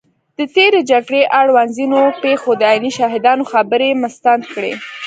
[0.37, 4.73] د تېرې جګړې اړوند ځینو پېښو د عیني شاهدانو خبرې مستند کړي